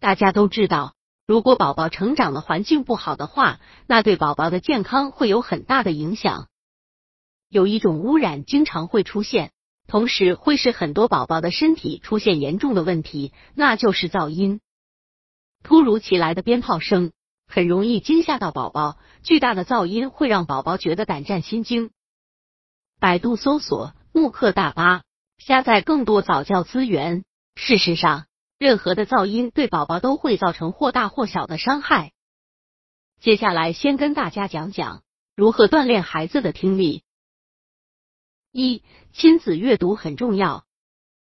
[0.00, 0.94] 大家都知道，
[1.26, 6.48] 如果宝宝成长的环境不好的话，那对宝宝的健康会有很大的影响。
[7.50, 9.52] 有一种污染经常会出现，
[9.86, 14.60] 同时会使很多宝宝的身体出现严重的问题，那就是噪音。
[15.62, 17.12] 突如其来的鞭炮声
[17.46, 21.90] 很容易惊吓到宝宝，巨大的噪音会让宝宝觉得胆战心惊。
[22.98, 25.02] 百度搜索慕课大巴，
[25.36, 27.24] 下载更多早教资源。
[27.56, 28.24] 事实上，
[28.60, 32.12] 任何的噪音对宝宝都会造成或大或小的伤害。
[33.18, 35.02] 接下来，先跟大家讲讲
[35.34, 37.02] 如何锻炼孩子的听力。
[38.52, 40.66] 一、亲子阅读很重要，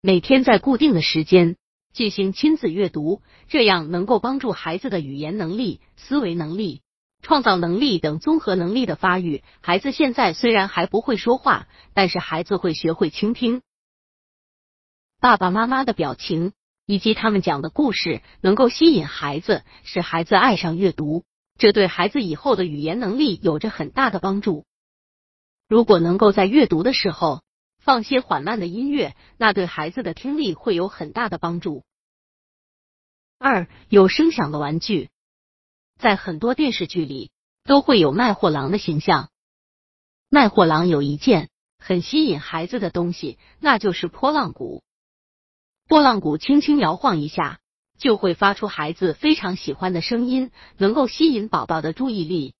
[0.00, 1.56] 每天在固定的时间
[1.92, 6.82] 进行亲子阅读，这样能够帮助孩子的语言能力、思维能力、
[7.22, 9.44] 创造能力等综合能力的发育。
[9.60, 13.62] 孩子现在虽然还不会说话，但是孩子会学会倾听。
[15.20, 16.52] 爸爸妈妈的表情
[16.86, 21.24] 以及他们讲的故事能够吸引孩子，使孩子爱上阅读，
[21.56, 24.64] 这对孩子以后的语言能力有着很大的帮助。
[25.68, 27.42] 如果能够在阅读的时候
[27.78, 31.84] 放些缓慢的音乐，那对孩子的听力会有很大的帮助。
[33.38, 35.10] 二，有声响的玩具，
[35.98, 37.30] 在很多电视剧里
[37.64, 39.30] 都会有卖货郎的形象。
[40.28, 44.82] 卖货郎有一件很吸引孩子的东西，那就是波浪鼓。
[45.86, 47.60] 波浪鼓轻轻摇晃一下，
[47.98, 52.54] 就会发出孩子非常喜欢的声音，能够吸引宝宝的注意力。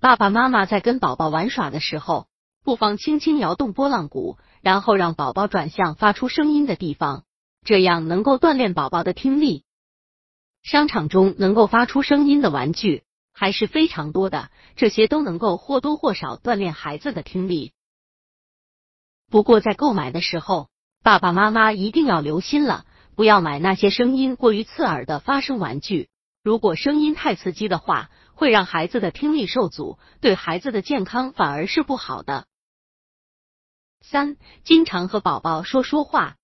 [0.00, 2.28] 爸爸妈妈在跟宝宝玩耍的时候，
[2.64, 7.24] 不妨轻轻摇动波浪鼓，然后让宝宝转向发出声音的地方，
[7.62, 9.64] 这样能够锻炼宝宝的听力。
[10.62, 17.72] 商场中能够发出声音的玩具还是非常多的，这些都能够或多或少锻炼孩子的听力。
[19.30, 20.68] 不过在购买的时候，
[21.06, 26.08] 爸爸妈妈一定要留心了，不要买那些声音过于刺耳的发声玩具。
[26.42, 32.48] 如果声音太刺激的话，会让孩子的听力受阻，对孩子的健康反而是不好的。
[34.00, 36.38] 三，经常和宝宝说说话，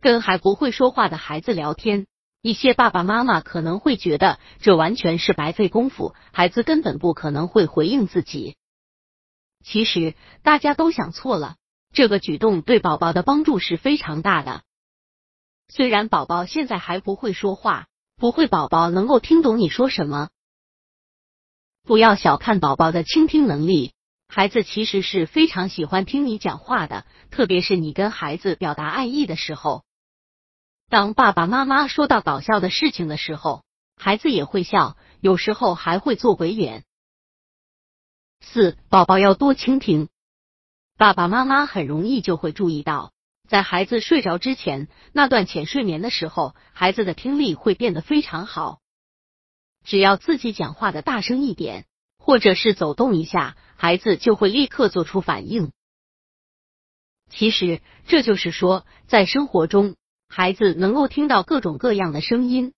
[0.00, 2.06] 跟还不会说话的孩子聊天，
[2.40, 8.56] 一些爸爸妈妈可能会觉得这完全是白费功夫，孩子根本不可能会回应自己。
[9.62, 11.56] 其实大家都想错了，
[11.94, 14.64] 这个举动对宝宝的帮助是非常大的。
[15.68, 20.28] 虽然宝宝现在还不会说话，不会宝宝能够听懂你说什么。
[21.84, 23.92] 不要小看宝宝的倾听能力，
[24.26, 29.84] 孩子其实是非常喜欢听你讲话的，特别是你跟孩子表达爱意的时候。
[30.88, 33.62] 当爸爸妈妈说到搞笑的事情的时候，
[33.96, 36.84] 孩子也会笑，有时候还会做鬼脸。
[38.40, 40.08] 四，宝宝要多倾听，
[40.96, 43.12] 爸爸妈妈很容易就会注意到，
[43.48, 48.78] 在孩子睡着之前那段浅睡眠的时候，孩子的听力会变得非常好。
[49.84, 51.84] 只要自己讲话的大声一点，
[52.16, 55.72] 或者是走动一下，孩子就会立刻做出反应。
[57.28, 59.96] 其实这就是说，在生活中，
[60.28, 62.72] 孩子能够听到各种各样的声音，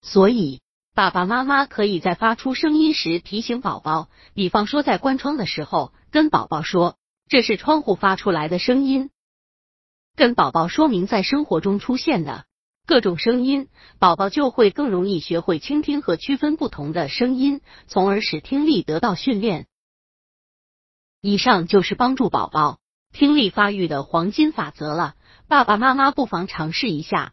[0.00, 0.60] 所以
[0.92, 6.96] 爸爸妈妈可以在发出声音时提醒宝宝，比方说在关窗的时候，跟宝宝说
[7.32, 9.08] 这是窗户发出来的声音，
[10.14, 12.44] 跟宝宝说明在生活中出现的。
[12.84, 19.66] 各种声音，宝宝就会更容易学会倾听和区分不同的声音，从而使听力得到训练。
[21.22, 22.80] 以上就是帮助宝宝
[23.14, 25.14] 听力发育的黄金法则了，
[25.48, 27.32] 爸爸妈妈不妨尝试一下。